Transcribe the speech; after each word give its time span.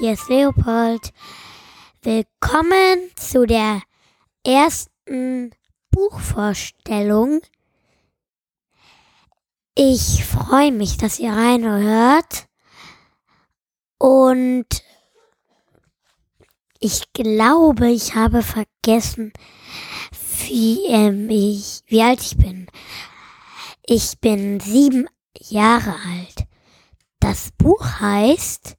hier 0.00 0.12
ist 0.12 0.28
Leopold. 0.28 1.14
Willkommen 2.02 3.10
zu 3.16 3.46
der 3.46 3.80
ersten 4.44 5.52
Buchvorstellung. 5.90 7.40
Ich 9.74 10.26
freue 10.26 10.72
mich, 10.72 10.98
dass 10.98 11.18
ihr 11.18 11.32
reinhört. 11.32 12.48
Und 13.96 14.66
ich 16.80 17.10
glaube, 17.14 17.88
ich 17.90 18.14
habe 18.14 18.42
vergessen, 18.42 19.32
wie, 20.46 20.84
ähm, 20.88 21.30
ich, 21.30 21.82
wie 21.86 22.02
alt 22.02 22.20
ich 22.20 22.36
bin. 22.36 22.66
Ich 23.86 24.18
bin 24.20 24.60
sieben 24.60 25.08
Jahre 25.34 25.94
alt. 25.94 26.47
Das 27.20 27.50
Buch 27.58 27.84
heißt 28.00 28.76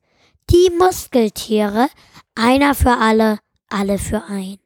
Die 0.49 0.71
Muskeltiere, 0.77 1.89
einer 2.35 2.73
für 2.73 2.97
alle, 2.97 3.39
alle 3.69 3.99
für 3.99 4.23
ein. 4.25 4.57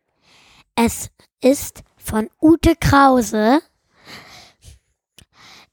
Es 0.76 1.10
ist 1.42 1.84
von 1.98 2.30
Ute 2.42 2.76
Krause. 2.76 3.62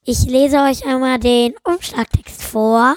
Ich 0.03 0.23
lese 0.25 0.59
euch 0.63 0.85
einmal 0.87 1.19
den 1.19 1.55
Umschlagtext 1.63 2.43
vor. 2.43 2.97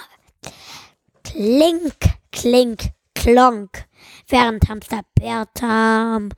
Klink, 1.22 1.94
klink, 2.32 2.90
klonk, 3.14 3.84
während 4.28 4.68
Hamster 4.68 5.02
Bertram 5.14 6.30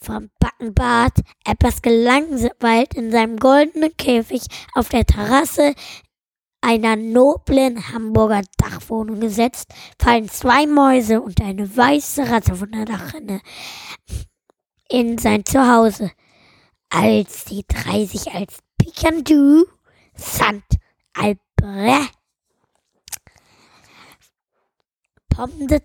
vom 0.00 0.30
Backenbart 0.38 1.18
etwas 1.44 1.82
gelangweilt 1.82 2.94
in 2.94 3.10
seinem 3.10 3.38
goldenen 3.38 3.96
Käfig 3.96 4.42
auf 4.74 4.88
der 4.88 5.04
Terrasse 5.06 5.74
einer 6.64 6.96
noblen 6.96 7.92
Hamburger 7.92 8.42
Dachwohnung 8.56 9.20
gesetzt, 9.20 9.68
fallen 10.00 10.30
zwei 10.30 10.66
Mäuse 10.66 11.20
und 11.20 11.42
eine 11.42 11.76
weiße 11.76 12.30
Ratte 12.30 12.56
von 12.56 12.72
der 12.72 12.86
Dachrinne 12.86 13.40
in 14.88 15.18
sein 15.18 15.44
Zuhause. 15.44 16.10
Als 16.88 17.44
die 17.44 17.64
drei 17.68 18.06
sich 18.06 18.32
als 18.32 18.58
Picandu, 18.78 19.64
Sant, 20.14 20.64
Albrecht, 21.12 22.14
Pommes 25.28 25.82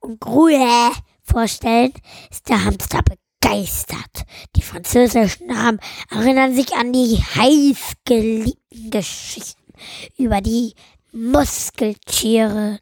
und 0.00 0.20
Grue 0.20 0.92
vorstellen, 1.22 1.92
ist 2.30 2.48
der 2.48 2.64
Hamster 2.64 3.02
begeistert. 3.02 4.24
Die 4.56 4.62
französischen 4.62 5.48
Namen 5.48 5.80
erinnern 6.10 6.54
sich 6.54 6.74
an 6.74 6.92
die 6.92 7.16
heiß 7.18 7.94
geliebten 8.04 8.90
Geschichten 8.90 9.61
über 10.16 10.40
die 10.40 10.74
Muskeltiere, 11.12 12.78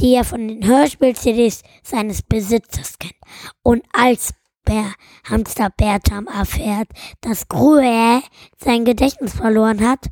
die 0.00 0.14
er 0.14 0.24
von 0.24 0.48
den 0.48 0.66
Hörspiel-CDs 0.66 1.62
seines 1.82 2.22
Besitzers 2.22 2.98
kennt. 2.98 3.14
Und 3.62 3.84
als 3.92 4.34
Bär, 4.64 4.94
Hamster 5.28 5.70
Bertram 5.70 6.26
erfährt, 6.26 6.88
dass 7.20 7.48
Grue 7.48 8.22
sein 8.56 8.84
Gedächtnis 8.84 9.34
verloren 9.34 9.86
hat 9.86 10.08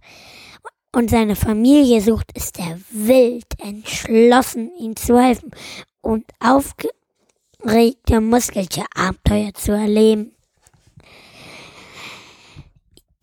und 0.93 1.11
seine 1.11 1.37
Familie 1.37 2.01
sucht, 2.03 2.33
ist 2.37 2.59
er 2.59 2.79
wild 2.91 3.47
entschlossen, 3.59 4.70
ihm 4.79 4.95
zu 4.95 5.19
helfen 5.19 5.53
und 6.03 6.25
aufgeregte 6.39 8.20
Muskeltier-Abenteuer 8.20 9.55
zu 9.55 9.73
erleben. 9.73 10.33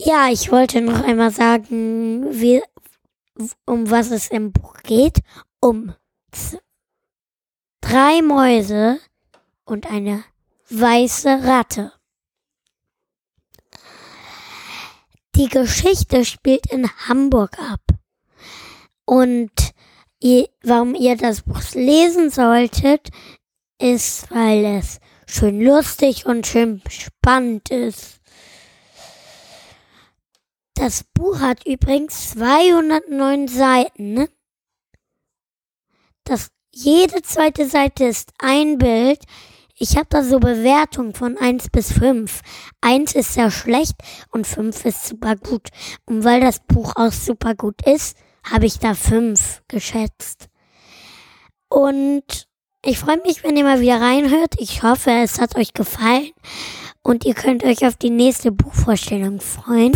Ja, 0.09 0.27
ich 0.31 0.51
wollte 0.51 0.81
noch 0.81 1.03
einmal 1.03 1.29
sagen, 1.29 2.25
wie, 2.31 2.63
um 3.67 3.91
was 3.91 4.09
es 4.09 4.27
im 4.29 4.51
Buch 4.51 4.73
geht. 4.81 5.19
Um 5.61 5.93
drei 7.79 8.23
Mäuse 8.23 8.99
und 9.65 9.85
eine 9.85 10.23
weiße 10.71 11.43
Ratte. 11.43 11.93
Die 15.35 15.47
Geschichte 15.47 16.25
spielt 16.25 16.65
in 16.71 16.89
Hamburg 17.07 17.59
ab. 17.59 17.81
Und 19.05 19.51
ihr, 20.19 20.49
warum 20.63 20.95
ihr 20.95 21.17
das 21.17 21.43
Buch 21.43 21.61
lesen 21.75 22.31
solltet, 22.31 23.09
ist, 23.79 24.31
weil 24.31 24.65
es 24.65 24.99
schön 25.27 25.61
lustig 25.61 26.25
und 26.25 26.47
schön 26.47 26.81
spannend 26.89 27.69
ist. 27.69 28.19
Das 30.89 31.03
Buch 31.03 31.39
hat 31.39 31.67
übrigens 31.67 32.31
209 32.31 33.47
Seiten. 33.47 34.13
Ne? 34.15 34.29
Das, 36.23 36.47
jede 36.73 37.21
zweite 37.21 37.67
Seite 37.67 38.05
ist 38.05 38.31
ein 38.39 38.79
Bild. 38.79 39.19
Ich 39.75 39.97
habe 39.97 40.07
da 40.09 40.23
so 40.23 40.39
Bewertungen 40.39 41.13
von 41.13 41.37
1 41.37 41.69
bis 41.69 41.93
5. 41.93 42.41
1 42.81 43.13
ist 43.13 43.35
sehr 43.35 43.51
schlecht 43.51 43.97
und 44.31 44.47
5 44.47 44.83
ist 44.85 45.05
super 45.05 45.35
gut. 45.35 45.69
Und 46.05 46.23
weil 46.23 46.41
das 46.41 46.59
Buch 46.61 46.93
auch 46.95 47.11
super 47.11 47.53
gut 47.53 47.85
ist, 47.85 48.17
habe 48.43 48.65
ich 48.65 48.79
da 48.79 48.95
5 48.95 49.61
geschätzt. 49.67 50.47
Und 51.69 52.47
ich 52.83 52.97
freue 52.97 53.21
mich, 53.21 53.43
wenn 53.43 53.55
ihr 53.55 53.63
mal 53.63 53.81
wieder 53.81 54.01
reinhört. 54.01 54.55
Ich 54.57 54.81
hoffe, 54.81 55.11
es 55.11 55.39
hat 55.39 55.55
euch 55.55 55.73
gefallen. 55.73 56.31
Und 57.03 57.25
ihr 57.25 57.35
könnt 57.35 57.63
euch 57.63 57.85
auf 57.85 57.95
die 57.95 58.09
nächste 58.09 58.51
Buchvorstellung 58.51 59.39
freuen. 59.39 59.93